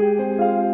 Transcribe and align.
Música 0.00 0.69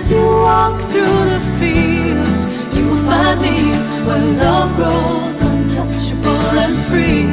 as 0.00 0.10
you 0.10 0.24
walk 0.48 0.80
through 0.90 1.20
the 1.32 1.40
fields, 1.58 2.40
you 2.74 2.82
will 2.88 3.02
find 3.10 3.40
me 3.40 3.56
where 4.06 4.24
love 4.44 4.70
grows 4.76 5.42
untouchable 5.42 6.46
and 6.64 6.76
free. 6.88 7.26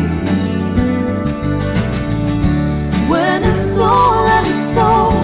When 3.12 3.44
a 3.44 3.56
soul 3.56 4.22
and 4.36 4.46
a 4.56 4.58
soul 4.76 5.16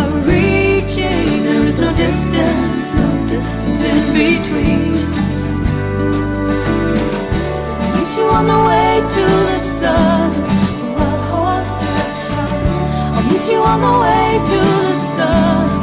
are 0.00 0.14
reaching, 0.32 1.44
there 1.46 1.64
is 1.70 1.78
no 1.78 1.90
distance, 1.94 2.94
no 2.94 3.08
distance 3.34 3.82
in 3.92 4.00
between. 4.20 4.94
So 7.62 7.70
I'll 7.80 7.92
meet 7.96 8.12
you 8.18 8.26
on 8.38 8.46
the 8.52 8.60
way 8.70 8.92
to 9.16 9.24
the 9.50 9.58
sun. 9.58 10.28
Wild 10.96 11.22
horses 11.32 12.18
run. 12.32 12.52
I'll 13.14 13.26
meet 13.30 13.46
you 13.52 13.60
on 13.72 13.80
the 13.86 13.94
way 14.04 14.28
to 14.50 14.58
the 14.88 14.94
sun 15.14 15.73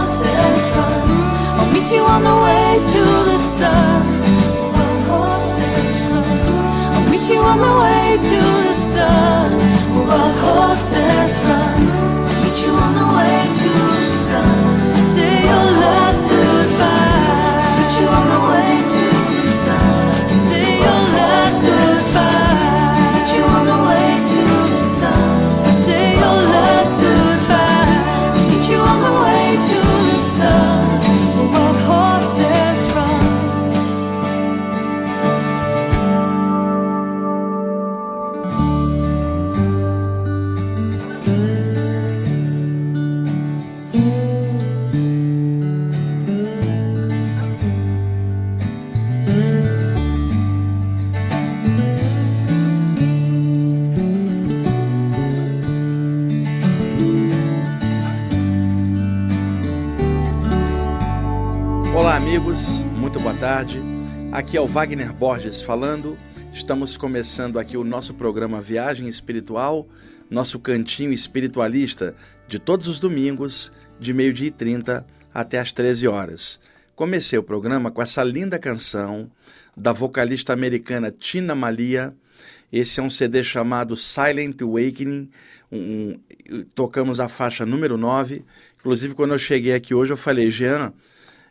horses 0.00 0.62
run. 0.70 1.10
I'll 1.58 1.72
meet 1.72 1.92
you 1.92 2.02
on 2.02 2.22
the 2.24 2.36
way 2.46 2.80
to 2.92 3.00
the 3.30 3.38
sun. 3.38 4.20
The 4.78 4.88
horses 5.10 5.98
run. 6.08 6.24
I'll 6.94 7.10
meet 7.10 7.28
you 7.28 7.40
on 7.40 7.58
the 7.58 7.74
way 7.82 8.16
to 8.30 8.38
the 8.68 8.74
sun. 8.74 9.50
While 10.08 10.32
horses 10.44 11.32
run. 11.44 11.80
I'll 12.28 12.44
meet 12.44 12.58
you 12.64 12.72
on 12.72 12.92
the 13.00 13.08
way 13.14 13.36
to 13.62 13.68
the 13.68 14.00
sun. 14.00 14.09
Aqui 64.40 64.56
é 64.56 64.60
o 64.60 64.66
Wagner 64.66 65.12
Borges 65.12 65.60
falando. 65.60 66.16
Estamos 66.50 66.96
começando 66.96 67.58
aqui 67.58 67.76
o 67.76 67.84
nosso 67.84 68.14
programa 68.14 68.58
Viagem 68.58 69.06
Espiritual, 69.06 69.86
nosso 70.30 70.58
cantinho 70.58 71.12
espiritualista 71.12 72.14
de 72.48 72.58
todos 72.58 72.88
os 72.88 72.98
domingos, 72.98 73.70
de 74.00 74.14
meio-dia 74.14 74.48
e 74.48 74.50
trinta 74.50 75.06
até 75.32 75.58
as 75.58 75.72
13 75.72 76.08
horas. 76.08 76.58
Comecei 76.96 77.38
o 77.38 77.42
programa 77.42 77.90
com 77.90 78.00
essa 78.00 78.24
linda 78.24 78.58
canção 78.58 79.30
da 79.76 79.92
vocalista 79.92 80.54
americana 80.54 81.10
Tina 81.10 81.54
Malia. 81.54 82.14
Esse 82.72 82.98
é 82.98 83.02
um 83.02 83.10
CD 83.10 83.44
chamado 83.44 83.94
Silent 83.94 84.62
Awakening. 84.62 85.28
Um, 85.70 86.14
um, 86.50 86.64
tocamos 86.74 87.20
a 87.20 87.28
faixa 87.28 87.66
número 87.66 87.98
9. 87.98 88.42
Inclusive, 88.78 89.12
quando 89.12 89.34
eu 89.34 89.38
cheguei 89.38 89.74
aqui 89.74 89.94
hoje, 89.94 90.14
eu 90.14 90.16
falei, 90.16 90.50
Jean, 90.50 90.94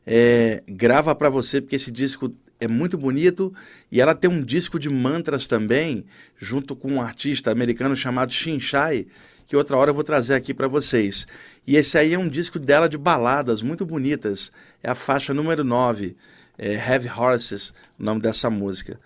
é, 0.08 0.64
grava 0.68 1.14
para 1.14 1.30
você, 1.30 1.62
porque 1.62 1.76
esse 1.76 1.92
disco 1.92 2.34
é 2.60 2.68
muito 2.68 2.98
bonito 2.98 3.54
e 3.92 4.02
ela 4.02 4.14
tem 4.14 4.30
um 4.30 4.44
disco 4.44 4.78
de 4.78 4.90
mantras 4.90 5.48
também, 5.48 6.06
junto 6.38 6.76
com 6.76 6.92
um 6.92 7.02
artista 7.02 7.52
americano 7.52 7.96
chamado 7.96 8.34
Shinshai, 8.34 9.08
que 9.48 9.56
outra 9.56 9.78
hora 9.78 9.92
eu 9.92 9.96
vou 9.96 10.04
trazer 10.04 10.36
aqui 10.36 10.54
para 10.54 10.68
vocês. 10.68 11.26
E 11.66 11.76
esse 11.78 11.98
aí 11.98 12.14
é 12.14 12.20
um 12.20 12.28
disco 12.28 12.60
dela 12.60 12.90
de 12.90 12.98
baladas 12.98 13.62
muito 13.62 13.86
bonitas. 13.86 14.52
É 14.84 14.90
a 14.90 14.96
faixa 14.96 15.34
número 15.34 15.64
9, 15.64 16.16
é 16.58 16.74
Heavy 16.74 17.10
Horses, 17.10 17.74
o 17.98 18.04
nome 18.04 18.22
dessa 18.22 18.50
música. 18.50 19.00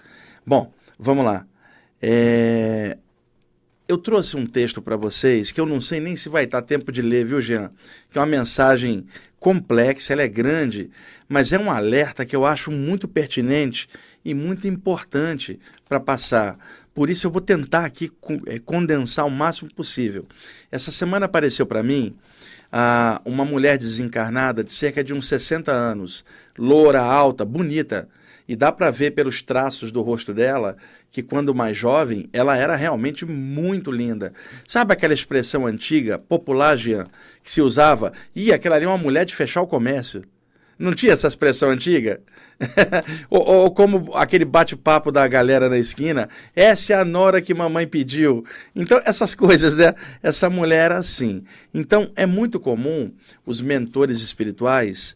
Bom, 0.46 0.74
vamos 0.98 1.24
lá. 1.24 1.46
É... 2.02 2.98
Eu 3.88 3.98
trouxe 3.98 4.38
um 4.38 4.46
texto 4.46 4.82
para 4.82 4.96
vocês 4.96 5.52
que 5.52 5.60
eu 5.60 5.66
não 5.66 5.82
sei 5.82 6.00
nem 6.00 6.16
se 6.16 6.30
vai 6.30 6.46
estar 6.46 6.62
tempo 6.62 6.92
de 6.92 7.02
ler, 7.02 7.26
viu, 7.26 7.42
Jean? 7.42 7.70
Que 8.10 8.18
é 8.18 8.22
uma 8.22 8.28
mensagem 8.28 9.06
complexa, 9.40 10.14
ela 10.14 10.22
é 10.22 10.28
grande, 10.28 10.90
mas 11.28 11.52
é 11.52 11.60
um 11.60 11.70
alerta 11.70 12.26
que 12.26 12.34
eu 12.34 12.46
acho 12.46 12.72
muito 12.72 13.10
pertinente 13.10 13.90
e 14.24 14.34
muito 14.34 14.68
importante 14.70 15.60
para 15.88 16.00
passar. 16.00 16.58
Por 16.94 17.10
isso 17.10 17.28
eu 17.28 17.32
vou 17.32 17.42
tentar 17.42 17.84
aqui 17.84 18.10
é, 18.48 18.58
condensar 18.60 19.26
o 19.26 19.32
máximo 19.32 19.70
possível. 19.74 20.26
Essa 20.72 20.92
semana 20.92 21.26
apareceu 21.26 21.66
para 21.66 21.84
mim 21.84 22.16
ah, 22.72 23.22
uma 23.26 23.44
mulher 23.44 23.78
desencarnada 23.78 24.64
de 24.64 24.72
cerca 24.72 25.04
de 25.04 25.14
uns 25.14 25.28
60 25.28 25.72
anos, 25.74 26.24
loura, 26.58 27.02
alta, 27.02 27.44
bonita, 27.44 28.08
e 28.48 28.56
dá 28.56 28.72
para 28.72 28.92
ver 28.92 29.12
pelos 29.12 29.42
traços 29.42 29.92
do 29.92 30.02
rosto 30.02 30.34
dela 30.34 30.78
que 31.12 31.24
quando 31.24 31.56
mais 31.56 31.78
jovem 31.78 32.28
ela 32.34 32.58
era 32.58 32.76
realmente 32.76 33.26
muito 33.26 33.92
linda. 33.92 34.34
Sabe 34.68 34.94
aquela 34.94 35.14
expressão 35.14 35.66
antiga, 35.66 36.18
popular, 36.18 36.78
Jean, 36.78 37.08
que 37.44 37.52
se 37.52 37.62
usava? 37.62 38.14
Ih, 38.36 38.52
aquela 38.52 38.76
ali 38.76 38.86
é 38.86 38.88
uma 38.88 38.98
mulher 38.98 39.26
de 39.26 39.36
fechar 39.36 39.62
o 39.62 39.68
comércio. 39.68 40.24
Não 40.78 40.94
tinha 40.94 41.14
essa 41.14 41.28
expressão 41.28 41.70
antiga? 41.70 42.20
ou, 43.30 43.42
ou, 43.42 43.72
como 43.72 44.16
aquele 44.16 44.46
bate-papo 44.46 45.12
da 45.12 45.28
galera 45.28 45.70
na 45.70 45.78
esquina, 45.78 46.30
essa 46.56 46.94
é 46.94 46.96
a 46.96 47.06
nora 47.06 47.42
que 47.42 47.54
mamãe 47.54 47.88
pediu. 47.88 48.44
Então, 48.76 49.00
essas 49.06 49.34
coisas, 49.36 49.76
né? 49.76 49.94
Essa 50.22 50.50
mulher 50.50 50.86
era 50.86 50.98
assim. 50.98 51.44
Então, 51.74 52.12
é 52.16 52.26
muito 52.26 52.60
comum 52.60 53.12
os 53.46 53.62
mentores 53.62 54.22
espirituais 54.22 55.16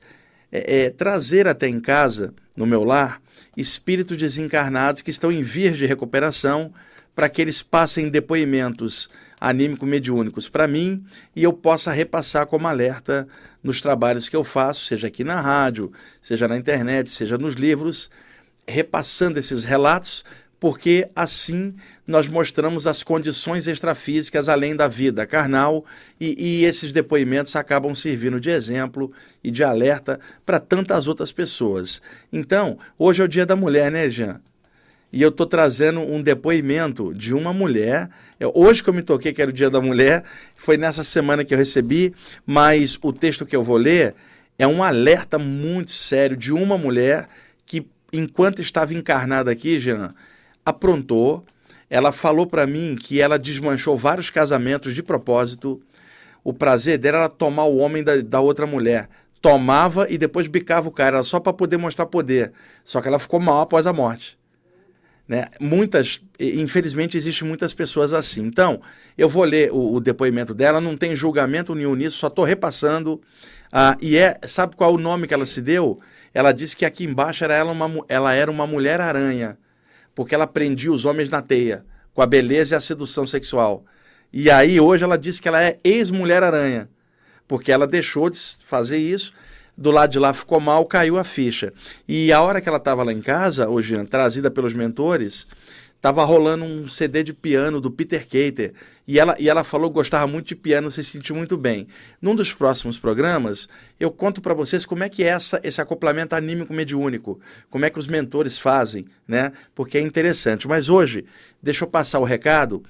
é, 0.51 0.85
é, 0.85 0.89
trazer 0.89 1.47
até 1.47 1.67
em 1.67 1.79
casa, 1.79 2.33
no 2.57 2.65
meu 2.65 2.83
lar, 2.83 3.21
espíritos 3.55 4.17
desencarnados 4.17 5.03
que 5.03 5.11
estão 5.11 5.31
em 5.31 5.43
vias 5.43 5.77
de 5.77 5.85
recuperação 5.85 6.73
para 7.15 7.29
que 7.29 7.41
eles 7.41 7.61
passem 7.61 8.09
depoimentos 8.09 9.09
anímico-mediúnicos 9.39 10.49
para 10.49 10.67
mim 10.67 11.03
e 11.35 11.43
eu 11.43 11.53
possa 11.53 11.91
repassar 11.91 12.47
como 12.47 12.67
alerta 12.67 13.27
nos 13.63 13.79
trabalhos 13.79 14.27
que 14.27 14.35
eu 14.35 14.43
faço, 14.43 14.85
seja 14.85 15.07
aqui 15.07 15.23
na 15.23 15.39
rádio, 15.39 15.91
seja 16.21 16.47
na 16.47 16.57
internet, 16.57 17.09
seja 17.09 17.37
nos 17.37 17.55
livros, 17.55 18.09
repassando 18.67 19.39
esses 19.39 19.63
relatos, 19.63 20.25
porque 20.59 21.09
assim 21.15 21.73
nós 22.05 22.27
mostramos 22.27 22.87
as 22.87 23.03
condições 23.03 23.67
extrafísicas 23.67 24.49
além 24.49 24.75
da 24.75 24.87
vida 24.87 25.25
carnal 25.25 25.85
e, 26.19 26.61
e 26.61 26.65
esses 26.65 26.91
depoimentos 26.91 27.55
acabam 27.55 27.93
servindo 27.93 28.39
de 28.39 28.49
exemplo 28.49 29.11
e 29.43 29.51
de 29.51 29.63
alerta 29.63 30.19
para 30.45 30.59
tantas 30.59 31.07
outras 31.07 31.31
pessoas. 31.31 32.01
Então, 32.31 32.77
hoje 32.97 33.21
é 33.21 33.25
o 33.25 33.27
Dia 33.27 33.45
da 33.45 33.55
Mulher, 33.55 33.91
né, 33.91 34.09
Jean? 34.09 34.41
e 35.11 35.21
eu 35.21 35.29
estou 35.29 35.45
trazendo 35.45 36.01
um 36.01 36.21
depoimento 36.21 37.13
de 37.13 37.33
uma 37.33 37.53
mulher. 37.53 38.09
É, 38.39 38.45
hoje 38.53 38.83
que 38.83 38.89
eu 38.89 38.93
me 38.93 39.01
toquei 39.01 39.33
que 39.33 39.41
era 39.41 39.49
o 39.49 39.53
Dia 39.53 39.69
da 39.69 39.81
Mulher, 39.81 40.23
foi 40.55 40.77
nessa 40.77 41.03
semana 41.03 41.45
que 41.45 41.53
eu 41.53 41.57
recebi, 41.57 42.13
mas 42.45 42.97
o 43.01 43.13
texto 43.13 43.45
que 43.45 43.55
eu 43.55 43.63
vou 43.63 43.77
ler 43.77 44.15
é 44.59 44.67
um 44.67 44.83
alerta 44.83 45.39
muito 45.39 45.91
sério 45.91 46.35
de 46.35 46.51
uma 46.51 46.77
mulher 46.77 47.27
que, 47.65 47.85
enquanto 48.11 48.61
estava 48.61 48.93
encarnada 48.93 49.51
aqui, 49.51 49.79
Jean, 49.79 50.13
aprontou. 50.69 51.45
Ela 51.89 52.11
falou 52.11 52.45
para 52.45 52.67
mim 52.67 52.97
que 52.99 53.21
ela 53.21 53.39
desmanchou 53.39 53.95
vários 53.95 54.29
casamentos 54.29 54.93
de 54.93 55.01
propósito. 55.01 55.81
O 56.43 56.53
prazer 56.53 56.97
dela 56.97 57.19
era 57.19 57.29
tomar 57.29 57.63
o 57.63 57.77
homem 57.77 58.03
da, 58.03 58.17
da 58.21 58.41
outra 58.41 58.67
mulher. 58.67 59.07
Tomava 59.41 60.07
e 60.09 60.17
depois 60.17 60.47
bicava 60.47 60.89
o 60.89 60.91
cara, 60.91 61.23
só 61.23 61.39
para 61.39 61.53
poder 61.53 61.77
mostrar 61.77 62.05
poder. 62.05 62.51
Só 62.83 63.01
que 63.01 63.07
ela 63.07 63.19
ficou 63.19 63.39
mal 63.39 63.61
após 63.61 63.87
a 63.87 63.93
morte. 63.93 64.37
Né? 65.27 65.45
Muitas, 65.59 66.21
infelizmente, 66.39 67.17
existem 67.17 67.47
muitas 67.47 67.73
pessoas 67.73 68.11
assim. 68.11 68.41
Então, 68.45 68.81
eu 69.17 69.29
vou 69.29 69.43
ler 69.43 69.71
o, 69.71 69.93
o 69.93 69.99
depoimento 69.99 70.53
dela, 70.53 70.81
não 70.81 70.97
tem 70.97 71.15
julgamento 71.15 71.75
nenhum 71.75 71.95
nisso, 71.95 72.17
só 72.17 72.27
estou 72.27 72.43
repassando. 72.43 73.21
Ah, 73.71 73.97
e 74.01 74.17
é, 74.17 74.37
sabe 74.47 74.75
qual 74.75 74.93
o 74.93 74.97
nome 74.97 75.27
que 75.27 75.33
ela 75.33 75.45
se 75.45 75.61
deu? 75.61 75.99
Ela 76.33 76.51
disse 76.51 76.75
que 76.75 76.85
aqui 76.85 77.05
embaixo 77.05 77.43
era 77.43 77.55
ela, 77.55 77.71
uma, 77.71 78.05
ela 78.07 78.33
era 78.33 78.49
uma 78.49 78.67
mulher 78.67 79.01
aranha, 79.01 79.57
porque 80.17 80.33
ela 80.33 80.47
prendia 80.47 80.91
os 80.91 81.05
homens 81.05 81.29
na 81.29 81.43
teia, 81.43 81.85
com 82.11 82.23
a 82.23 82.25
beleza 82.25 82.73
e 82.73 82.75
a 82.75 82.81
sedução 82.81 83.27
sexual. 83.27 83.85
E 84.33 84.49
aí, 84.49 84.79
hoje, 84.79 85.03
ela 85.03 85.15
disse 85.15 85.39
que 85.39 85.47
ela 85.47 85.63
é 85.63 85.77
ex-mulher 85.83 86.41
aranha, 86.41 86.89
porque 87.47 87.71
ela 87.71 87.85
deixou 87.85 88.27
de 88.27 88.39
fazer 88.65 88.97
isso 88.97 89.31
do 89.77 89.91
lado 89.91 90.09
de 90.09 90.17
lá 90.17 90.33
ficou 90.33 90.59
mal, 90.59 90.83
caiu 90.87 91.19
a 91.19 91.23
ficha. 91.23 91.71
E 92.07 92.33
a 92.33 92.41
hora 92.41 92.59
que 92.59 92.67
ela 92.67 92.79
estava 92.79 93.03
lá 93.03 93.13
em 93.13 93.21
casa, 93.21 93.69
hoje 93.69 94.03
trazida 94.05 94.49
pelos 94.49 94.73
mentores, 94.73 95.45
estava 95.97 96.23
rolando 96.23 96.63
um 96.63 96.87
CD 96.87 97.23
de 97.23 97.33
piano 97.33 97.81
do 97.81 97.91
Peter 97.91 98.21
Cater. 98.23 98.73
E 99.07 99.19
ela, 99.19 99.35
e 99.39 99.49
ela 99.49 99.63
falou 99.63 99.89
que 99.89 99.95
gostava 99.95 100.27
muito 100.27 100.47
de 100.47 100.55
piano, 100.55 100.91
se 100.91 101.03
sentiu 101.03 101.35
muito 101.35 101.57
bem. 101.57 101.87
Num 102.21 102.35
dos 102.35 102.53
próximos 102.53 102.97
programas, 102.97 103.67
eu 103.99 104.11
conto 104.11 104.39
para 104.39 104.53
vocês 104.53 104.85
como 104.85 105.03
é 105.03 105.09
que 105.09 105.23
é 105.23 105.27
essa, 105.27 105.59
esse 105.63 105.81
acoplamento 105.81 106.35
anímico 106.35 106.73
mediúnico, 106.73 107.39
como 107.69 107.83
é 107.83 107.89
que 107.89 107.99
os 107.99 108.07
mentores 108.07 108.57
fazem, 108.57 109.05
né? 109.27 109.51
Porque 109.73 109.97
é 109.97 110.01
interessante. 110.01 110.67
Mas 110.67 110.87
hoje, 110.87 111.25
deixa 111.61 111.83
eu 111.83 111.89
passar 111.89 112.19
o 112.19 112.23
recado. 112.23 112.83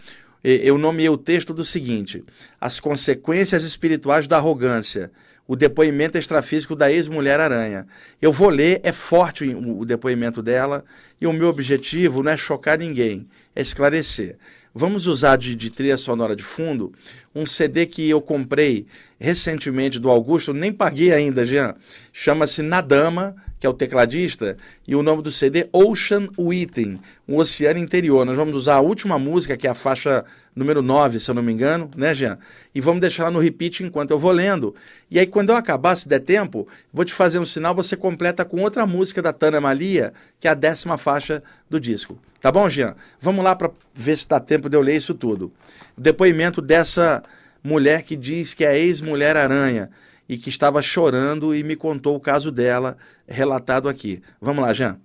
Eu 0.44 0.78
nomeei 0.78 1.10
o 1.10 1.18
texto 1.18 1.54
do 1.54 1.66
seguinte: 1.66 2.24
As 2.60 2.80
consequências 2.80 3.64
espirituais 3.64 4.28
da 4.28 4.38
arrogância 4.38 5.12
o 5.48 5.56
depoimento 5.56 6.18
extrafísico 6.18 6.76
da 6.76 6.92
ex-mulher 6.92 7.40
aranha. 7.40 7.88
Eu 8.22 8.32
vou 8.32 8.50
ler, 8.50 8.82
é 8.84 8.92
forte 8.92 9.46
o 9.46 9.86
depoimento 9.86 10.42
dela, 10.42 10.84
e 11.22 11.26
o 11.26 11.34
meu 11.34 11.48
objetivo 11.48 12.22
não 12.22 12.32
é 12.32 12.38
chocar 12.38 12.78
ninguém, 12.78 13.28
é 13.56 13.62
esclarecer. 13.62 14.38
Vamos 14.76 15.08
usar 15.08 15.38
de, 15.38 15.56
de 15.56 15.72
trilha 15.72 15.98
sonora 15.98 16.36
de 16.36 16.44
fundo 16.44 16.94
um 17.34 17.46
CD 17.46 17.86
que 17.86 18.08
eu 18.10 18.22
comprei 18.22 18.86
recentemente 19.20 20.00
do 20.00 20.10
Augusto, 20.10 20.54
nem 20.54 20.74
paguei 20.74 21.14
ainda, 21.14 21.46
Jean. 21.46 21.76
Chama-se 22.12 22.62
Nadama, 22.62 23.36
que 23.60 23.66
é 23.66 23.70
o 23.70 23.74
tecladista, 23.74 24.58
e 24.88 24.96
o 24.96 25.02
nome 25.02 25.22
do 25.22 25.32
CD 25.32 25.68
Ocean 25.72 26.28
Within, 26.38 27.00
um 27.28 27.38
oceano 27.38 27.80
interior. 27.80 28.26
Nós 28.26 28.38
vamos 28.38 28.56
usar 28.56 28.76
a 28.76 28.82
última 28.82 29.18
música, 29.18 29.58
que 29.58 29.66
é 29.66 29.70
a 29.70 29.76
faixa 29.76 30.24
número 30.56 30.82
9, 30.82 31.20
se 31.20 31.30
eu 31.30 31.36
não 31.36 31.42
me 31.42 31.52
engano, 31.52 31.90
né, 31.96 32.14
Jean? 32.14 32.38
E 32.74 32.82
vamos 32.82 33.02
deixar 33.02 33.24
ela 33.24 33.32
no 33.32 33.40
repeat 33.40 33.84
enquanto 33.84 34.12
eu 34.12 34.20
vou 34.20 34.32
lendo. 34.32 34.76
E 35.10 35.20
aí, 35.20 35.26
quando 35.26 35.50
eu 35.50 35.56
acabar, 35.56 35.96
se 35.96 36.08
der 36.08 36.20
tempo, 36.20 36.68
vou 36.94 37.06
te 37.06 37.14
fazer 37.14 37.40
um 37.40 37.46
sinal, 37.46 37.74
você 37.74 37.96
completa 37.96 38.46
com 38.46 38.62
outra 38.62 38.86
música 38.86 39.22
da 39.22 39.34
Tana 39.34 39.62
Malia, 39.62 40.14
que 40.40 40.48
é 40.48 40.52
a 40.52 40.56
décima 40.56 40.98
faixa 40.98 41.44
do 41.70 41.80
disco. 41.80 42.18
Tá 42.40 42.52
bom, 42.52 42.70
Jean? 42.70 42.96
Vamos 43.20 43.44
lá 43.44 43.56
para 43.56 43.72
ver 43.94 44.18
se 44.18 44.28
dá 44.28 44.40
tempo 44.40 44.70
de 44.70 44.78
eu 44.78 44.82
ler 44.82 44.98
isso 44.98 45.14
tudo. 45.14 45.52
Depoimento 45.98 46.62
dessa 46.62 47.24
mulher 47.64 48.04
que 48.04 48.16
diz 48.16 48.54
que 48.54 48.64
é 48.64 48.78
ex-mulher 48.78 49.36
aranha 49.36 49.90
e 50.30 50.38
que 50.38 50.50
estava 50.50 50.82
chorando 50.82 51.56
e 51.56 51.64
me 51.64 51.76
contou 51.76 52.16
o 52.16 52.20
caso 52.20 52.52
dela, 52.52 52.98
relatado 53.28 53.90
aqui. 53.90 54.22
Vamos 54.42 54.64
lá, 54.64 54.74
Jean. 54.74 55.00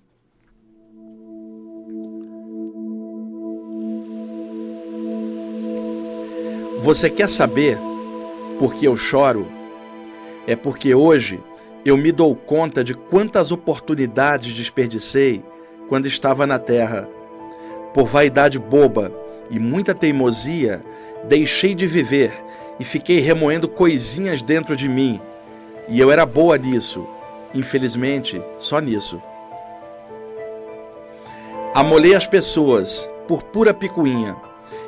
Você 6.80 7.08
quer 7.08 7.28
saber 7.28 7.78
por 8.58 8.74
que 8.74 8.86
eu 8.86 8.96
choro? 8.96 9.46
É 10.46 10.56
porque 10.56 10.94
hoje 10.94 11.40
eu 11.84 11.96
me 11.96 12.10
dou 12.10 12.34
conta 12.34 12.82
de 12.82 12.94
quantas 12.94 13.52
oportunidades 13.52 14.52
desperdicei 14.52 15.44
quando 15.88 16.06
estava 16.06 16.46
na 16.46 16.58
terra. 16.58 17.08
Por 17.94 18.06
vaidade 18.06 18.58
boba 18.58 19.12
e 19.50 19.58
muita 19.58 19.94
teimosia, 19.94 20.82
deixei 21.28 21.74
de 21.74 21.86
viver 21.86 22.32
e 22.80 22.84
fiquei 22.84 23.20
remoendo 23.20 23.68
coisinhas 23.68 24.42
dentro 24.42 24.74
de 24.74 24.88
mim. 24.88 25.20
E 25.88 26.00
eu 26.00 26.10
era 26.10 26.24
boa 26.24 26.56
nisso, 26.56 27.06
infelizmente, 27.54 28.42
só 28.58 28.78
nisso. 28.80 29.20
Amolei 31.74 32.14
as 32.14 32.26
pessoas 32.26 33.08
por 33.26 33.42
pura 33.42 33.72
picuinha 33.72 34.36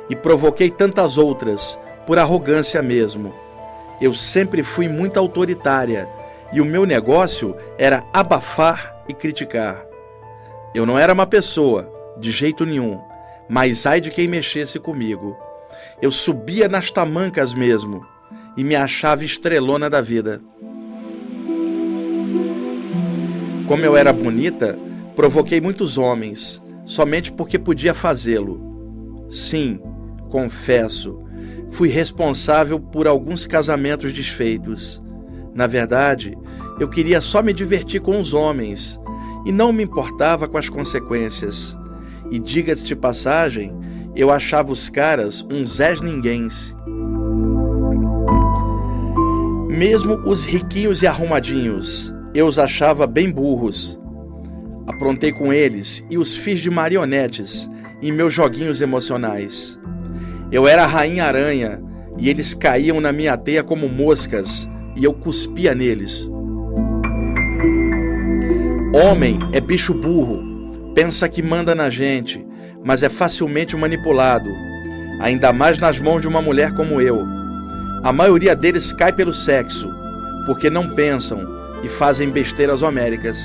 e 0.09 0.15
provoquei 0.15 0.69
tantas 0.69 1.17
outras 1.17 1.79
por 2.05 2.19
arrogância 2.19 2.81
mesmo. 2.81 3.33
Eu 3.99 4.13
sempre 4.13 4.61
fui 4.61 4.87
muito 4.87 5.17
autoritária 5.19 6.07
e 6.53 6.61
o 6.61 6.65
meu 6.65 6.85
negócio 6.85 7.55
era 7.77 8.03
abafar 8.13 9.03
e 9.07 9.13
criticar. 9.13 9.83
Eu 10.73 10.85
não 10.85 10.99
era 10.99 11.13
uma 11.13 11.25
pessoa, 11.25 11.91
de 12.19 12.31
jeito 12.31 12.65
nenhum, 12.65 12.99
mas 13.47 13.85
ai 13.85 13.99
de 13.99 14.11
quem 14.11 14.27
mexesse 14.27 14.79
comigo. 14.79 15.35
Eu 16.01 16.11
subia 16.11 16.67
nas 16.67 16.91
tamancas 16.91 17.53
mesmo 17.53 18.05
e 18.57 18.63
me 18.63 18.75
achava 18.75 19.23
estrelona 19.23 19.89
da 19.89 20.01
vida. 20.01 20.41
Como 23.67 23.83
eu 23.83 23.97
era 23.97 24.13
bonita, 24.13 24.77
provoquei 25.15 25.59
muitos 25.59 25.97
homens, 25.97 26.61
somente 26.85 27.31
porque 27.31 27.57
podia 27.57 27.95
fazê-lo. 27.95 29.25
Sim, 29.27 29.79
confesso, 30.29 31.19
fui 31.71 31.89
responsável 31.89 32.79
por 32.79 33.07
alguns 33.07 33.47
casamentos 33.47 34.13
desfeitos. 34.13 35.01
Na 35.53 35.65
verdade, 35.65 36.37
eu 36.79 36.87
queria 36.87 37.19
só 37.21 37.41
me 37.41 37.53
divertir 37.53 38.01
com 38.01 38.19
os 38.21 38.33
homens 38.33 38.99
e 39.45 39.51
não 39.51 39.73
me 39.73 39.83
importava 39.83 40.47
com 40.47 40.57
as 40.57 40.69
consequências. 40.69 41.75
E 42.29 42.37
diga-se 42.37 42.85
de 42.85 42.95
passagem, 42.95 43.73
eu 44.15 44.29
achava 44.29 44.71
os 44.71 44.89
caras 44.89 45.45
uns 45.49 45.77
zés 45.77 46.01
ninguéms. 46.01 46.75
Mesmo 49.67 50.15
os 50.25 50.45
riquinhos 50.45 51.01
e 51.01 51.07
arrumadinhos, 51.07 52.14
eu 52.35 52.47
os 52.47 52.59
achava 52.59 53.07
bem 53.07 53.31
burros. 53.31 53.97
Aprontei 54.85 55.31
com 55.31 55.53
eles 55.53 56.03
e 56.09 56.17
os 56.17 56.35
fiz 56.35 56.59
de 56.59 56.69
marionetes 56.69 57.69
em 58.01 58.11
meus 58.11 58.33
joguinhos 58.33 58.81
emocionais. 58.81 59.79
Eu 60.51 60.67
era 60.67 60.83
a 60.83 60.87
rainha 60.87 61.23
aranha 61.23 61.81
e 62.17 62.29
eles 62.29 62.53
caíam 62.53 62.99
na 62.99 63.13
minha 63.13 63.37
teia 63.37 63.63
como 63.63 63.87
moscas 63.87 64.69
e 64.97 65.03
eu 65.05 65.13
cuspia 65.13 65.73
neles. 65.73 66.29
Homem 68.93 69.39
é 69.53 69.61
bicho 69.61 69.93
burro, 69.93 70.43
pensa 70.93 71.29
que 71.29 71.41
manda 71.41 71.73
na 71.73 71.89
gente, 71.89 72.45
mas 72.83 73.01
é 73.01 73.09
facilmente 73.09 73.77
manipulado, 73.77 74.49
ainda 75.21 75.53
mais 75.53 75.79
nas 75.79 75.99
mãos 75.99 76.21
de 76.21 76.27
uma 76.27 76.41
mulher 76.41 76.73
como 76.75 76.99
eu. 76.99 77.25
A 78.03 78.11
maioria 78.11 78.55
deles 78.55 78.91
cai 78.91 79.11
pelo 79.11 79.33
sexo, 79.33 79.89
porque 80.45 80.69
não 80.69 80.93
pensam 80.93 81.54
e 81.85 81.87
fazem 81.87 82.31
besteiras 82.31 82.81
homéricas. 82.81 83.37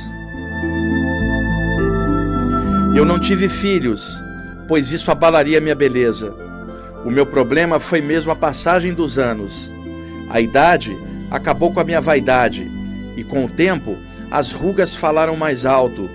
Eu 2.97 3.05
não 3.05 3.21
tive 3.21 3.51
filhos, 3.51 4.19
pois 4.67 4.91
isso 4.93 5.11
abalaria 5.11 5.61
minha 5.61 5.75
beleza. 5.75 6.35
O 7.05 7.11
meu 7.11 7.27
problema 7.27 7.79
foi 7.79 8.01
mesmo 8.01 8.33
a 8.33 8.37
passagem 8.37 8.95
dos 8.95 9.19
anos. 9.19 9.71
A 10.31 10.41
idade 10.41 10.97
acabou 11.31 11.71
com 11.71 11.81
a 11.81 11.85
minha 11.85 12.01
vaidade, 12.01 12.71
e 13.15 13.23
com 13.23 13.45
o 13.45 13.49
tempo 13.49 13.99
as 14.31 14.53
rugas 14.53 14.95
falaram 14.95 15.37
mais 15.37 15.67
alto 15.67 16.09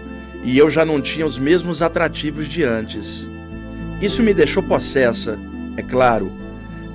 e 0.44 0.58
eu 0.58 0.70
já 0.70 0.84
não 0.84 1.02
tinha 1.02 1.26
os 1.26 1.38
mesmos 1.38 1.82
atrativos 1.82 2.48
de 2.48 2.64
antes. 2.64 3.30
Isso 4.02 4.24
me 4.24 4.34
deixou 4.34 4.64
possessa, 4.64 5.40
é 5.78 5.84
claro, 5.84 6.32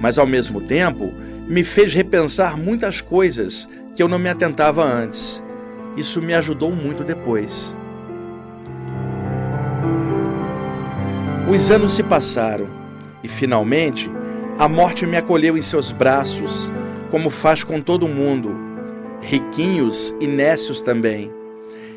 mas 0.01 0.19
ao 0.19 0.27
mesmo 0.27 0.61
tempo 0.61 1.15
me 1.47 1.63
fez 1.63 1.93
repensar 1.95 2.57
muitas 2.57 3.01
coisas 3.01 3.69
que 3.94 4.02
eu 4.02 4.09
não 4.09 4.18
me 4.18 4.28
atentava 4.28 4.85
antes. 4.85 5.42
Isso 5.97 6.23
me 6.23 6.35
ajudou 6.35 6.70
muito 6.70 7.04
depois. 7.04 7.75
Os 11.52 11.70
anos 11.70 11.94
se 11.94 12.02
passaram 12.02 12.68
e 13.25 13.28
finalmente 13.28 14.11
a 14.59 14.68
morte 14.68 15.06
me 15.06 15.16
acolheu 15.16 15.56
em 15.56 15.62
seus 15.62 15.90
braços, 15.90 16.70
como 17.11 17.30
faz 17.30 17.64
com 17.64 17.80
todo 17.80 18.06
mundo, 18.06 18.54
riquinhos 19.20 20.14
e 20.20 20.26
nécios 20.26 20.80
também. 20.80 21.32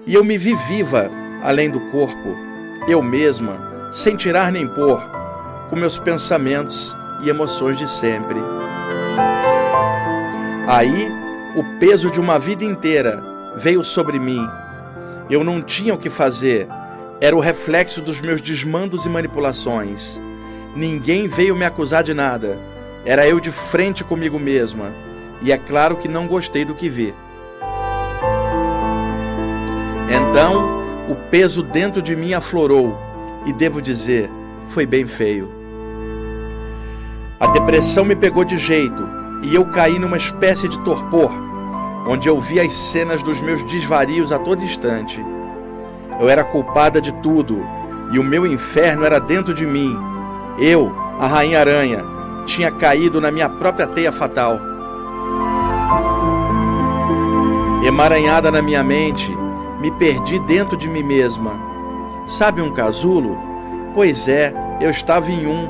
E 0.08 0.14
eu 0.14 0.24
me 0.24 0.38
vi 0.38 0.56
viva 0.68 1.12
além 1.44 1.70
do 1.70 1.80
corpo, 1.92 2.36
eu 2.88 3.04
mesma, 3.04 3.90
sem 3.92 4.16
tirar 4.16 4.52
nem 4.52 4.68
pôr, 4.68 5.02
com 5.70 5.76
meus 5.76 6.00
pensamentos 6.00 6.96
e 7.22 7.30
emoções 7.30 7.78
de 7.78 7.88
sempre. 7.88 8.40
Aí, 10.68 11.12
o 11.56 11.64
peso 11.80 12.10
de 12.10 12.20
uma 12.20 12.40
vida 12.40 12.64
inteira 12.64 13.24
veio 13.56 13.84
sobre 13.84 14.18
mim. 14.18 14.48
Eu 15.30 15.44
não 15.44 15.62
tinha 15.62 15.94
o 15.94 15.98
que 15.98 16.10
fazer, 16.10 16.68
era 17.22 17.36
o 17.36 17.40
reflexo 17.40 18.02
dos 18.02 18.20
meus 18.20 18.42
desmandos 18.42 19.06
e 19.06 19.10
manipulações. 19.10 20.20
Ninguém 20.76 21.28
veio 21.28 21.56
me 21.56 21.64
acusar 21.64 22.04
de 22.04 22.14
nada, 22.14 22.58
era 23.06 23.28
eu 23.28 23.40
de 23.40 23.52
frente 23.52 24.04
comigo 24.04 24.40
mesma, 24.40 24.92
e 25.44 25.52
é 25.52 25.58
claro 25.58 25.98
que 25.98 26.08
não 26.08 26.28
gostei 26.28 26.66
do 26.66 26.74
que 26.74 26.90
vi. 26.90 27.14
Então, 30.10 30.82
o 31.08 31.16
peso 31.30 31.62
dentro 31.62 32.02
de 32.02 32.16
mim 32.16 32.34
aflorou 32.34 33.00
e 33.46 33.54
devo 33.54 33.80
dizer, 33.80 34.30
foi 34.68 34.88
bem 34.88 35.06
feio. 35.06 35.52
A 37.40 37.48
depressão 37.48 38.04
me 38.04 38.16
pegou 38.16 38.44
de 38.44 38.58
jeito 38.58 39.23
e 39.44 39.54
eu 39.54 39.66
caí 39.66 40.00
numa 40.00 40.18
espécie 40.18 40.68
de 40.68 40.80
torpor, 40.80 41.32
onde 42.08 42.28
eu 42.28 42.40
via 42.40 42.64
as 42.64 42.74
cenas 42.74 43.22
dos 43.22 43.42
meus 43.42 43.62
desvarios 43.64 44.32
a 44.32 44.40
todo 44.40 44.64
instante. 44.64 45.24
Eu 46.20 46.30
era 46.30 46.44
culpada 46.44 47.02
de 47.02 47.14
tudo 47.16 47.64
e 48.12 48.20
o 48.20 48.24
meu 48.24 48.46
inferno 48.46 49.06
era 49.06 49.20
dentro 49.20 49.54
de 49.54 49.66
mim. 49.66 49.98
Eu, 50.58 50.96
a 51.20 51.28
Rainha 51.28 51.60
Aranha, 51.60 52.04
tinha 52.46 52.72
caído 52.72 53.20
na 53.20 53.32
minha 53.32 53.50
própria 53.50 53.88
teia 53.88 54.12
fatal. 54.12 54.60
Emaranhada 57.86 58.50
na 58.50 58.62
minha 58.62 58.84
mente, 58.84 59.30
me 59.82 59.92
perdi 59.92 60.40
dentro 60.40 60.78
de 60.78 60.88
mim 60.88 61.04
mesma. 61.04 61.52
Sabe 62.26 62.62
um 62.62 62.72
casulo? 62.72 63.38
Pois 63.94 64.28
é, 64.28 64.54
eu 64.80 64.90
estava 64.90 65.30
em 65.30 65.46
um, 65.46 65.68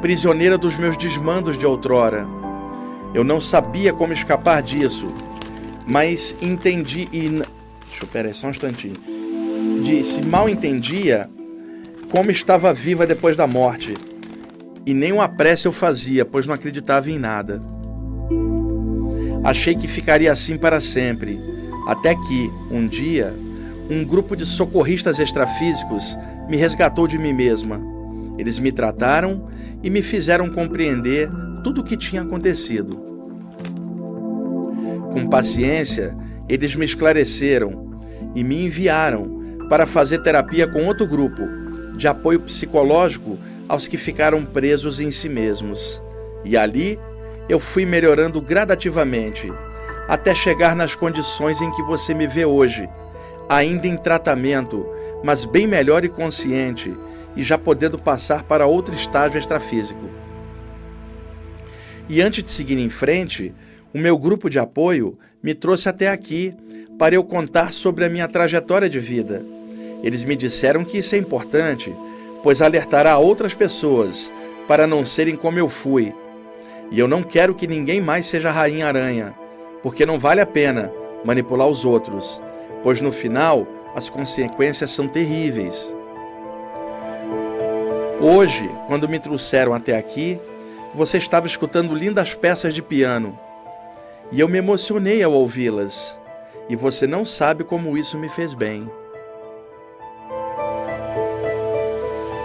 prisioneira 0.00 0.58
dos 0.58 0.76
meus 0.76 0.96
desmandos 0.96 1.56
de 1.56 1.64
outrora. 1.64 2.43
Eu 3.14 3.22
não 3.22 3.40
sabia 3.40 3.92
como 3.92 4.12
escapar 4.12 4.60
disso, 4.60 5.06
mas 5.86 6.34
entendi 6.42 7.08
e. 7.12 7.28
Deixa 7.88 8.02
eu 8.02 8.08
peraí 8.08 8.34
só 8.34 8.48
um 8.48 8.50
instantinho. 8.50 8.96
Disse, 9.84 10.20
mal 10.20 10.48
entendia 10.48 11.30
como 12.10 12.30
estava 12.30 12.74
viva 12.74 13.06
depois 13.06 13.36
da 13.36 13.46
morte. 13.46 13.94
E 14.84 14.92
nem 14.92 15.12
uma 15.12 15.28
prece 15.28 15.66
eu 15.66 15.72
fazia, 15.72 16.24
pois 16.24 16.46
não 16.46 16.54
acreditava 16.54 17.08
em 17.08 17.18
nada. 17.18 17.62
Achei 19.44 19.74
que 19.74 19.86
ficaria 19.86 20.32
assim 20.32 20.56
para 20.56 20.80
sempre, 20.80 21.38
até 21.86 22.14
que, 22.14 22.50
um 22.70 22.86
dia, 22.86 23.34
um 23.88 24.04
grupo 24.04 24.34
de 24.34 24.44
socorristas 24.44 25.18
extrafísicos 25.18 26.18
me 26.48 26.56
resgatou 26.56 27.06
de 27.06 27.18
mim 27.18 27.32
mesma. 27.32 27.80
Eles 28.38 28.58
me 28.58 28.72
trataram 28.72 29.48
e 29.82 29.88
me 29.88 30.02
fizeram 30.02 30.50
compreender 30.50 31.30
tudo 31.64 31.80
o 31.80 31.84
que 31.84 31.96
tinha 31.96 32.22
acontecido. 32.22 32.96
Com 35.12 35.28
paciência, 35.28 36.14
eles 36.48 36.76
me 36.76 36.84
esclareceram 36.84 37.98
e 38.34 38.44
me 38.44 38.66
enviaram 38.66 39.66
para 39.68 39.86
fazer 39.86 40.18
terapia 40.18 40.68
com 40.68 40.84
outro 40.84 41.06
grupo 41.06 41.42
de 41.96 42.06
apoio 42.06 42.40
psicológico 42.40 43.38
aos 43.66 43.88
que 43.88 43.96
ficaram 43.96 44.44
presos 44.44 45.00
em 45.00 45.10
si 45.10 45.28
mesmos. 45.28 46.02
E 46.44 46.56
ali 46.56 46.98
eu 47.48 47.58
fui 47.58 47.86
melhorando 47.86 48.40
gradativamente 48.40 49.50
até 50.06 50.34
chegar 50.34 50.76
nas 50.76 50.94
condições 50.94 51.60
em 51.62 51.70
que 51.70 51.82
você 51.82 52.12
me 52.12 52.26
vê 52.26 52.44
hoje 52.44 52.86
ainda 53.48 53.86
em 53.86 53.96
tratamento, 53.96 54.84
mas 55.22 55.44
bem 55.44 55.66
melhor 55.66 56.04
e 56.04 56.08
consciente, 56.08 56.94
e 57.36 57.42
já 57.42 57.56
podendo 57.56 57.98
passar 57.98 58.42
para 58.42 58.66
outro 58.66 58.94
estágio 58.94 59.38
extrafísico. 59.38 60.23
E 62.08 62.20
antes 62.20 62.42
de 62.42 62.50
seguir 62.50 62.78
em 62.78 62.88
frente, 62.88 63.54
o 63.92 63.98
meu 63.98 64.18
grupo 64.18 64.50
de 64.50 64.58
apoio 64.58 65.18
me 65.42 65.54
trouxe 65.54 65.88
até 65.88 66.08
aqui 66.08 66.54
para 66.98 67.14
eu 67.14 67.24
contar 67.24 67.72
sobre 67.72 68.04
a 68.04 68.08
minha 68.08 68.28
trajetória 68.28 68.88
de 68.88 68.98
vida. 68.98 69.44
Eles 70.02 70.24
me 70.24 70.36
disseram 70.36 70.84
que 70.84 70.98
isso 70.98 71.14
é 71.14 71.18
importante, 71.18 71.94
pois 72.42 72.60
alertará 72.60 73.18
outras 73.18 73.54
pessoas 73.54 74.32
para 74.68 74.86
não 74.86 75.04
serem 75.04 75.36
como 75.36 75.58
eu 75.58 75.68
fui. 75.68 76.12
E 76.90 76.98
eu 76.98 77.08
não 77.08 77.22
quero 77.22 77.54
que 77.54 77.66
ninguém 77.66 78.00
mais 78.00 78.26
seja 78.26 78.50
rainha 78.50 78.86
aranha, 78.86 79.34
porque 79.82 80.04
não 80.04 80.18
vale 80.18 80.40
a 80.40 80.46
pena 80.46 80.92
manipular 81.24 81.68
os 81.68 81.84
outros 81.84 82.40
pois 82.84 83.00
no 83.00 83.10
final 83.10 83.66
as 83.96 84.10
consequências 84.10 84.90
são 84.90 85.08
terríveis. 85.08 85.90
Hoje, 88.20 88.70
quando 88.86 89.08
me 89.08 89.18
trouxeram 89.18 89.72
até 89.72 89.96
aqui, 89.96 90.38
você 90.94 91.18
estava 91.18 91.46
escutando 91.46 91.94
lindas 91.94 92.34
peças 92.34 92.74
de 92.74 92.80
piano 92.80 93.38
e 94.32 94.40
eu 94.40 94.48
me 94.48 94.58
emocionei 94.58 95.22
ao 95.22 95.32
ouvi-las, 95.32 96.18
e 96.68 96.74
você 96.74 97.06
não 97.06 97.24
sabe 97.24 97.62
como 97.62 97.96
isso 97.96 98.18
me 98.18 98.28
fez 98.28 98.54
bem. 98.54 98.90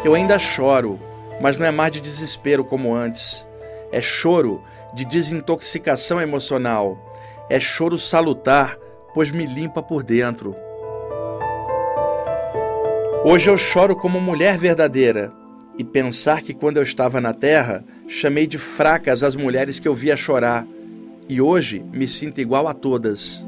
Eu 0.03 0.13
ainda 0.13 0.37
choro, 0.37 0.99
mas 1.41 1.57
não 1.57 1.65
é 1.65 1.71
mais 1.71 1.91
de 1.91 2.01
desespero 2.01 2.63
como 2.65 2.93
antes. 2.93 3.45
É 3.91 4.01
choro 4.01 4.61
de 4.93 5.05
desintoxicação 5.05 6.21
emocional. 6.21 6.97
É 7.49 7.59
choro 7.59 7.97
salutar 7.97 8.77
pois 9.13 9.31
me 9.31 9.45
limpa 9.45 9.81
por 9.81 10.03
dentro. 10.03 10.55
Hoje 13.23 13.49
eu 13.49 13.57
choro 13.57 13.95
como 13.95 14.19
mulher 14.19 14.57
verdadeira, 14.57 15.33
e 15.79 15.83
pensar 15.85 16.41
que 16.41 16.53
quando 16.53 16.75
eu 16.75 16.83
estava 16.83 17.21
na 17.21 17.31
terra, 17.31 17.85
chamei 18.05 18.45
de 18.45 18.57
fracas 18.57 19.23
as 19.23 19.33
mulheres 19.33 19.79
que 19.79 19.87
eu 19.87 19.95
via 19.95 20.17
chorar, 20.17 20.67
e 21.29 21.39
hoje 21.39 21.81
me 21.93 22.05
sinto 22.05 22.41
igual 22.41 22.67
a 22.67 22.73
todas. 22.73 23.45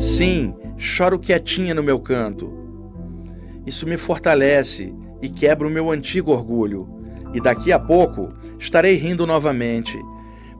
Sim, 0.00 0.56
choro 0.76 1.20
quietinha 1.20 1.72
no 1.72 1.84
meu 1.84 2.00
canto. 2.00 2.52
Isso 3.64 3.86
me 3.86 3.96
fortalece 3.96 4.92
e 5.22 5.28
quebra 5.28 5.68
o 5.68 5.70
meu 5.70 5.88
antigo 5.88 6.32
orgulho, 6.32 6.88
e 7.32 7.40
daqui 7.40 7.70
a 7.70 7.78
pouco 7.78 8.34
estarei 8.58 8.96
rindo 8.96 9.24
novamente, 9.24 9.96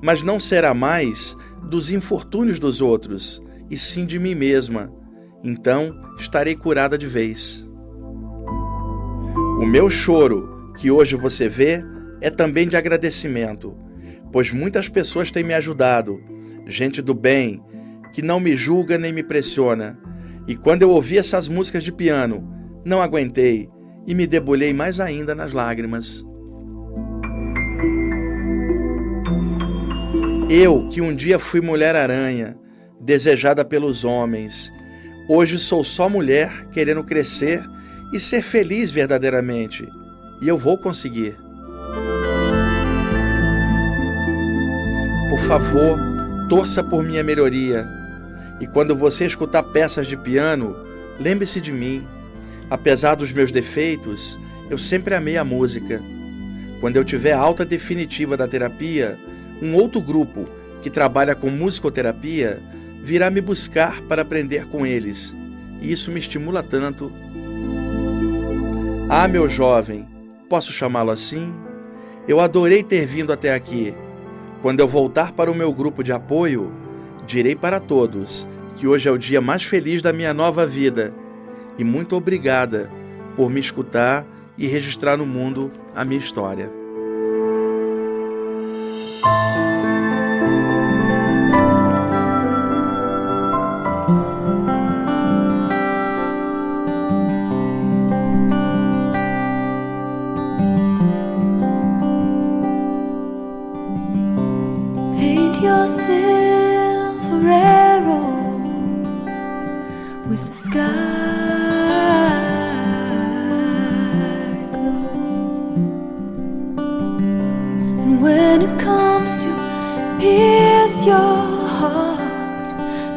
mas 0.01 0.23
não 0.23 0.39
será 0.39 0.73
mais 0.73 1.37
dos 1.65 1.91
infortúnios 1.91 2.61
dos 2.61 2.81
outros, 2.81 3.43
e 3.69 3.77
sim 3.77 4.07
de 4.07 4.21
mim 4.21 4.37
mesma. 4.37 4.93
Então 5.43 6.01
estarei 6.17 6.55
curada 6.55 6.97
de 6.97 7.09
vez. 7.09 7.69
O 9.63 9.65
meu 9.65 9.89
choro, 9.89 10.73
que 10.77 10.91
hoje 10.91 11.15
você 11.15 11.49
vê, 11.49 11.85
é 12.21 12.29
também 12.29 12.67
de 12.67 12.77
agradecimento, 12.77 13.77
pois 14.33 14.51
muitas 14.51 14.89
pessoas 14.89 15.31
têm 15.31 15.45
me 15.45 15.55
ajudado, 15.55 16.21
gente 16.67 17.01
do 17.01 17.15
bem, 17.15 17.63
que 18.13 18.21
não 18.21 18.41
me 18.41 18.57
julga 18.57 18.99
nem 18.99 19.13
me 19.13 19.23
pressiona. 19.23 19.97
E 20.49 20.57
quando 20.57 20.83
eu 20.83 20.91
ouvi 20.91 21.17
essas 21.17 21.47
músicas 21.47 21.85
de 21.85 21.93
piano, 21.93 22.45
não 22.85 23.01
aguentei 23.01 23.71
e 24.05 24.17
me 24.17 24.27
debulhei 24.27 24.75
mais 24.75 24.99
ainda 24.99 25.33
nas 25.33 25.53
lágrimas. 25.53 26.25
Eu, 30.51 30.89
que 30.89 31.01
um 31.01 31.15
dia 31.15 31.39
fui 31.39 31.61
mulher-aranha, 31.61 32.59
desejada 33.01 33.65
pelos 33.65 34.03
homens, 34.03 34.73
hoje 35.29 35.57
sou 35.57 35.85
só 35.85 36.09
mulher 36.09 36.67
querendo 36.73 37.05
crescer 37.05 37.63
e 38.13 38.21
ser 38.21 38.43
feliz 38.43 38.91
verdadeiramente. 38.91 39.89
E 40.41 40.47
eu 40.47 40.59
vou 40.59 40.77
conseguir. 40.77 41.39
Por 45.31 45.41
favor, 45.41 45.99
torça 46.49 46.85
por 46.85 47.03
minha 47.03 47.25
melhoria. 47.25 47.89
E 48.61 48.67
quando 48.67 48.95
você 48.95 49.25
escutar 49.25 49.63
peças 49.63 50.07
de 50.07 50.17
piano, 50.17 50.77
lembre-se 51.19 51.61
de 51.61 51.73
mim. 51.73 52.07
Apesar 52.69 53.15
dos 53.15 53.33
meus 53.33 53.51
defeitos, 53.51 54.39
eu 54.69 54.77
sempre 54.77 55.15
amei 55.15 55.37
a 55.37 55.45
música. 55.45 56.03
Quando 56.81 56.97
eu 56.97 57.05
tiver 57.05 57.33
alta 57.33 57.65
definitiva 57.65 58.37
da 58.37 58.49
terapia, 58.49 59.19
um 59.61 59.75
outro 59.75 60.01
grupo 60.01 60.49
que 60.83 60.91
trabalha 60.91 61.35
com 61.35 61.49
musicoterapia 61.49 62.61
virá 63.03 63.31
me 63.31 63.41
buscar 63.41 64.01
para 64.03 64.23
aprender 64.23 64.67
com 64.67 64.85
eles. 64.85 65.35
E 65.81 65.91
isso 65.91 66.11
me 66.11 66.19
estimula 66.19 66.63
tanto. 66.63 67.13
Ah, 69.15 69.29
meu 69.29 69.47
jovem, 69.47 70.09
posso 70.49 70.73
chamá-lo 70.73 71.11
assim? 71.11 71.53
Eu 72.27 72.41
adorei 72.41 72.83
ter 72.83 73.05
vindo 73.05 73.31
até 73.31 73.53
aqui. 73.53 73.95
Quando 74.63 74.81
eu 74.81 74.89
voltar 74.89 75.33
para 75.33 75.51
o 75.51 75.55
meu 75.55 75.71
grupo 75.71 76.03
de 76.03 76.11
apoio, 76.11 76.73
direi 77.27 77.55
para 77.55 77.79
todos 77.79 78.49
que 78.75 78.87
hoje 78.87 79.11
é 79.11 79.13
o 79.13 79.19
dia 79.19 79.39
mais 79.39 79.65
feliz 79.65 80.01
da 80.01 80.15
minha 80.15 80.33
nova 80.33 80.67
vida. 80.67 81.13
E 81.77 81.85
muito 81.85 82.17
obrigada 82.17 82.91
por 83.37 83.51
me 83.51 83.61
escutar 83.61 84.25
e 84.57 84.67
registrar 84.67 85.19
no 85.19 85.27
mundo 85.27 85.71
a 85.95 86.07
minha 86.07 86.19
história. 86.19 86.73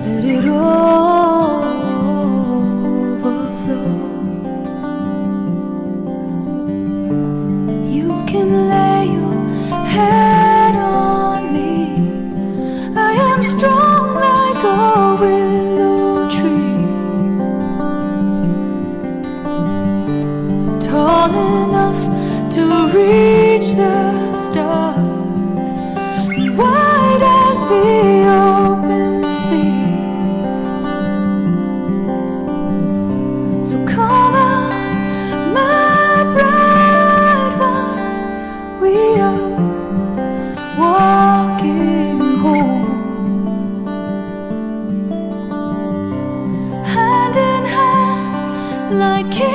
Let 0.06 0.24
it 0.24 0.46
overflow. 0.46 0.85
like 48.92 49.40
it 49.42 49.55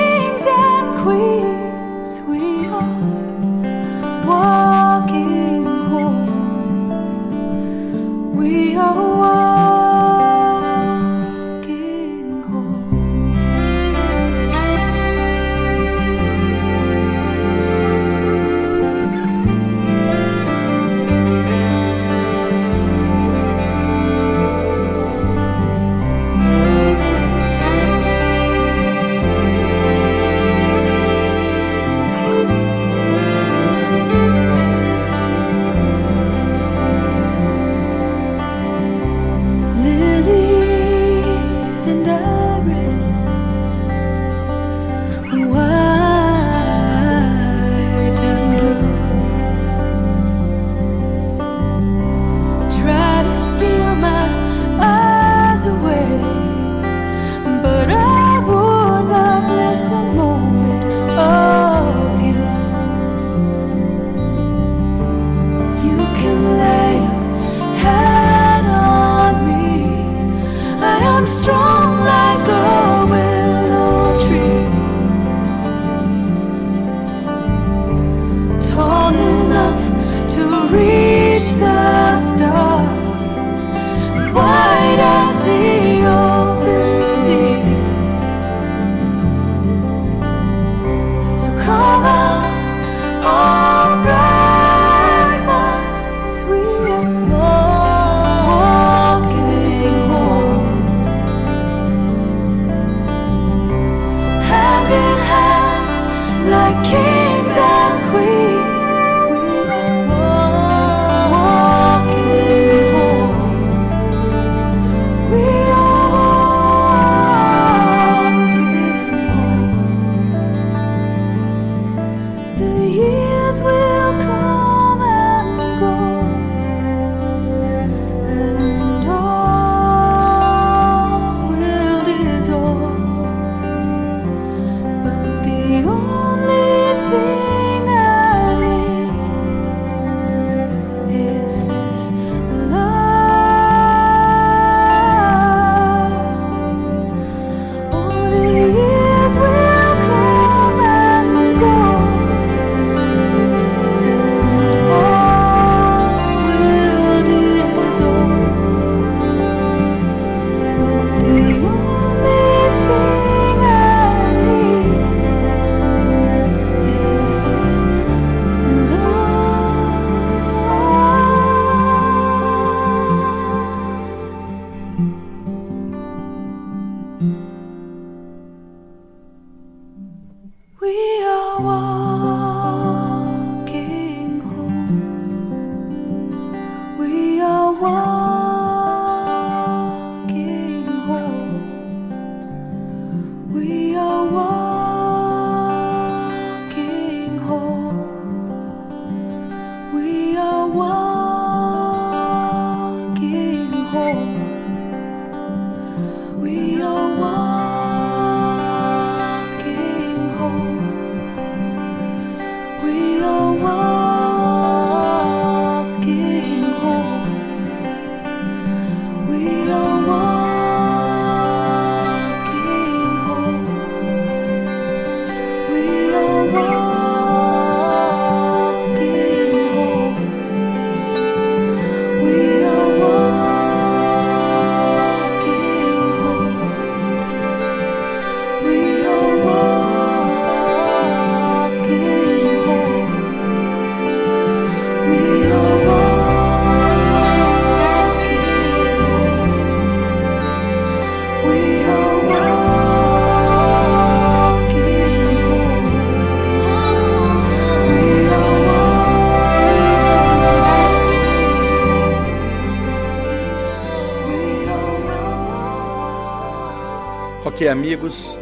amigos. 267.70 268.36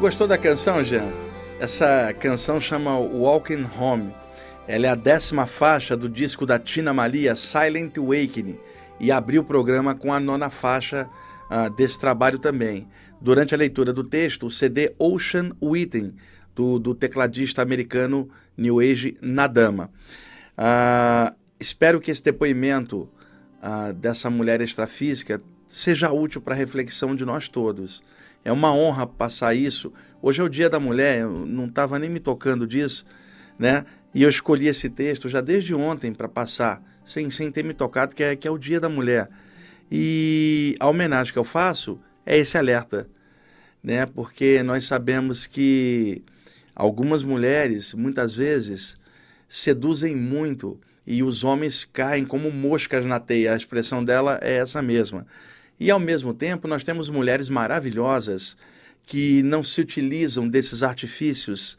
Gostou 0.00 0.26
da 0.26 0.36
canção, 0.36 0.82
Jean? 0.82 1.08
Essa 1.60 2.12
canção 2.18 2.60
chama 2.60 2.98
Walking 2.98 3.64
Home. 3.78 4.12
Ela 4.66 4.86
é 4.86 4.90
a 4.90 4.96
décima 4.96 5.46
faixa 5.46 5.96
do 5.96 6.08
disco 6.08 6.44
da 6.44 6.58
Tina 6.58 6.92
Maria, 6.92 7.36
Silent 7.36 7.96
Awakening, 7.96 8.58
e 8.98 9.12
abriu 9.12 9.42
o 9.42 9.44
programa 9.44 9.94
com 9.94 10.12
a 10.12 10.18
nona 10.18 10.50
faixa 10.50 11.08
ah, 11.48 11.68
desse 11.68 11.98
trabalho 11.98 12.40
também. 12.40 12.88
Durante 13.20 13.54
a 13.54 13.58
leitura 13.58 13.92
do 13.92 14.02
texto, 14.02 14.46
o 14.46 14.50
CD 14.50 14.92
Ocean 14.98 15.52
Witten, 15.62 16.14
do, 16.52 16.80
do 16.80 16.92
tecladista 16.92 17.62
americano 17.62 18.28
New 18.56 18.80
Age 18.80 19.14
Nadama. 19.22 19.90
Ah, 20.58 21.32
espero 21.60 22.00
que 22.00 22.10
esse 22.10 22.22
depoimento 22.22 23.08
ah, 23.62 23.92
dessa 23.92 24.28
mulher 24.28 24.60
extrafísica 24.60 25.40
seja 25.68 26.10
útil 26.10 26.40
para 26.40 26.54
a 26.54 26.58
reflexão 26.58 27.14
de 27.14 27.24
nós 27.24 27.46
todos. 27.46 28.02
É 28.44 28.50
uma 28.50 28.74
honra 28.74 29.06
passar 29.06 29.54
isso. 29.54 29.92
Hoje 30.20 30.40
é 30.40 30.44
o 30.44 30.48
Dia 30.48 30.68
da 30.68 30.80
Mulher, 30.80 31.20
eu 31.20 31.46
não 31.46 31.66
estava 31.66 31.98
nem 31.98 32.10
me 32.10 32.20
tocando 32.20 32.66
disso, 32.66 33.04
né? 33.58 33.84
E 34.14 34.22
eu 34.22 34.28
escolhi 34.28 34.66
esse 34.66 34.88
texto 34.90 35.28
já 35.28 35.40
desde 35.40 35.74
ontem 35.74 36.12
para 36.12 36.28
passar, 36.28 36.82
sem, 37.04 37.30
sem 37.30 37.50
ter 37.50 37.64
me 37.64 37.72
tocado, 37.72 38.14
que 38.14 38.22
é, 38.22 38.36
que 38.36 38.46
é 38.46 38.50
o 38.50 38.58
Dia 38.58 38.78
da 38.78 38.88
Mulher. 38.88 39.28
E 39.90 40.76
a 40.80 40.88
homenagem 40.88 41.32
que 41.32 41.38
eu 41.38 41.44
faço 41.44 42.00
é 42.24 42.38
esse 42.38 42.56
alerta, 42.56 43.08
né? 43.82 44.06
Porque 44.06 44.62
nós 44.62 44.84
sabemos 44.84 45.46
que 45.46 46.22
algumas 46.74 47.22
mulheres, 47.22 47.94
muitas 47.94 48.34
vezes, 48.34 48.96
seduzem 49.48 50.16
muito 50.16 50.80
e 51.06 51.22
os 51.22 51.44
homens 51.44 51.84
caem 51.84 52.24
como 52.24 52.50
moscas 52.50 53.04
na 53.06 53.18
teia. 53.18 53.52
A 53.52 53.56
expressão 53.56 54.04
dela 54.04 54.38
é 54.42 54.56
essa 54.56 54.80
mesma. 54.80 55.26
E 55.82 55.90
ao 55.90 55.98
mesmo 55.98 56.32
tempo, 56.32 56.68
nós 56.68 56.84
temos 56.84 57.08
mulheres 57.08 57.48
maravilhosas 57.48 58.56
que 59.04 59.42
não 59.42 59.64
se 59.64 59.80
utilizam 59.80 60.48
desses 60.48 60.80
artifícios 60.80 61.76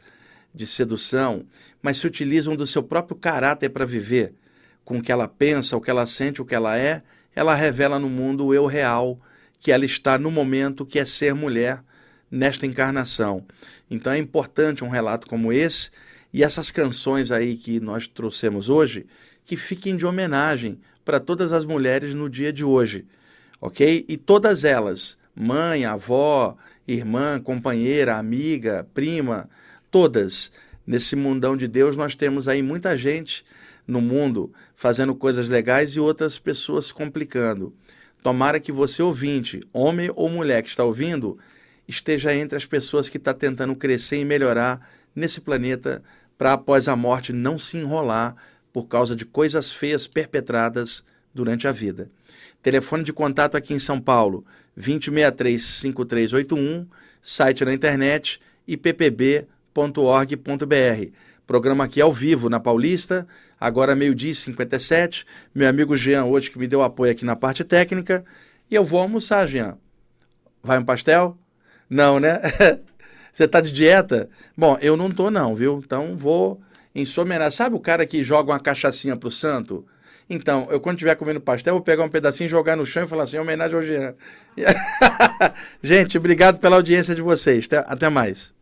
de 0.54 0.66
sedução, 0.66 1.46
mas 1.80 1.96
se 1.96 2.06
utilizam 2.06 2.54
do 2.54 2.66
seu 2.66 2.82
próprio 2.82 3.16
caráter 3.16 3.70
para 3.70 3.86
viver. 3.86 4.34
Com 4.84 4.98
o 4.98 5.02
que 5.02 5.10
ela 5.10 5.26
pensa, 5.26 5.74
o 5.74 5.80
que 5.80 5.88
ela 5.88 6.06
sente, 6.06 6.42
o 6.42 6.44
que 6.44 6.54
ela 6.54 6.76
é, 6.76 7.02
ela 7.34 7.54
revela 7.54 7.98
no 7.98 8.10
mundo 8.10 8.44
o 8.44 8.52
eu 8.52 8.66
real 8.66 9.18
que 9.58 9.72
ela 9.72 9.86
está 9.86 10.18
no 10.18 10.30
momento 10.30 10.84
que 10.84 10.98
é 10.98 11.06
ser 11.06 11.34
mulher 11.34 11.82
nesta 12.30 12.66
encarnação. 12.66 13.42
Então 13.90 14.12
é 14.12 14.18
importante 14.18 14.84
um 14.84 14.90
relato 14.90 15.26
como 15.26 15.50
esse 15.50 15.88
e 16.30 16.44
essas 16.44 16.70
canções 16.70 17.30
aí 17.30 17.56
que 17.56 17.80
nós 17.80 18.06
trouxemos 18.06 18.68
hoje 18.68 19.06
que 19.46 19.56
fiquem 19.56 19.96
de 19.96 20.04
homenagem 20.04 20.78
para 21.06 21.18
todas 21.18 21.54
as 21.54 21.64
mulheres 21.64 22.12
no 22.12 22.28
dia 22.28 22.52
de 22.52 22.62
hoje, 22.62 23.06
ok? 23.64 24.04
E 24.06 24.18
todas 24.18 24.62
elas, 24.62 25.16
mãe, 25.34 25.86
avó, 25.86 26.54
irmã, 26.86 27.40
companheira, 27.40 28.18
amiga, 28.18 28.86
prima, 28.92 29.48
todas. 29.90 30.52
Nesse 30.86 31.16
mundão 31.16 31.56
de 31.56 31.66
Deus 31.66 31.96
nós 31.96 32.14
temos 32.14 32.46
aí 32.46 32.62
muita 32.62 32.94
gente 32.94 33.42
no 33.88 34.02
mundo 34.02 34.52
fazendo 34.76 35.14
coisas 35.14 35.48
legais 35.48 35.92
e 35.92 36.00
outras 36.00 36.38
pessoas 36.38 36.86
se 36.86 36.94
complicando. 36.94 37.72
Tomara 38.22 38.60
que 38.60 38.70
você 38.70 39.02
ouvinte, 39.02 39.66
homem 39.72 40.10
ou 40.14 40.28
mulher 40.28 40.62
que 40.62 40.68
está 40.68 40.84
ouvindo, 40.84 41.38
esteja 41.88 42.34
entre 42.34 42.58
as 42.58 42.66
pessoas 42.66 43.08
que 43.08 43.16
está 43.16 43.32
tentando 43.32 43.74
crescer 43.74 44.18
e 44.18 44.26
melhorar 44.26 44.86
nesse 45.16 45.40
planeta 45.40 46.02
para 46.36 46.52
após 46.52 46.86
a 46.86 46.94
morte 46.94 47.32
não 47.32 47.58
se 47.58 47.78
enrolar 47.78 48.36
por 48.74 48.88
causa 48.88 49.16
de 49.16 49.24
coisas 49.24 49.72
feias 49.72 50.06
perpetradas 50.06 51.02
durante 51.34 51.66
a 51.66 51.72
vida. 51.72 52.10
Telefone 52.62 53.02
de 53.02 53.12
contato 53.12 53.56
aqui 53.56 53.74
em 53.74 53.78
São 53.78 54.00
Paulo, 54.00 54.44
2063-5381, 54.78 56.86
site 57.20 57.64
na 57.64 57.74
internet 57.74 58.40
ippb.org.br. 58.66 59.46
Programa 61.46 61.84
aqui 61.84 62.00
ao 62.00 62.12
vivo 62.12 62.48
na 62.48 62.58
Paulista, 62.58 63.26
agora 63.60 63.94
meio-dia 63.94 64.32
e 64.32 64.34
57. 64.34 65.26
Meu 65.54 65.68
amigo 65.68 65.94
Jean, 65.94 66.24
hoje 66.24 66.50
que 66.50 66.58
me 66.58 66.66
deu 66.66 66.82
apoio 66.82 67.12
aqui 67.12 67.24
na 67.24 67.36
parte 67.36 67.62
técnica. 67.62 68.24
E 68.70 68.74
eu 68.74 68.84
vou 68.84 69.00
almoçar, 69.00 69.46
Jean. 69.46 69.76
Vai 70.62 70.78
um 70.78 70.84
pastel? 70.84 71.36
Não, 71.88 72.18
né? 72.18 72.40
Você 73.30 73.46
tá 73.46 73.60
de 73.60 73.72
dieta? 73.72 74.30
Bom, 74.56 74.78
eu 74.80 74.96
não 74.96 75.10
tô 75.10 75.30
não, 75.30 75.54
viu? 75.54 75.82
Então 75.84 76.16
vou 76.16 76.62
em 76.94 77.04
homenagem. 77.18 77.56
Sabe 77.56 77.76
o 77.76 77.80
cara 77.80 78.06
que 78.06 78.24
joga 78.24 78.52
uma 78.52 78.60
cachaçinha 78.60 79.16
pro 79.16 79.30
santo? 79.30 79.84
Então, 80.28 80.66
eu 80.70 80.80
quando 80.80 80.96
estiver 80.96 81.14
comendo 81.16 81.40
pastel, 81.40 81.74
vou 81.74 81.82
pegar 81.82 82.04
um 82.04 82.08
pedacinho, 82.08 82.48
jogar 82.48 82.76
no 82.76 82.86
chão 82.86 83.04
e 83.04 83.08
falar 83.08 83.24
assim, 83.24 83.38
homenagem 83.38 83.76
ao 83.76 83.82
Jean. 83.82 84.14
Gente, 85.82 86.16
obrigado 86.16 86.58
pela 86.58 86.76
audiência 86.76 87.14
de 87.14 87.22
vocês. 87.22 87.66
Até, 87.66 87.78
até 87.86 88.08
mais. 88.08 88.52